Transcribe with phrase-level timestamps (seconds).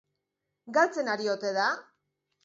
[0.77, 1.67] Galtzen ari ote da?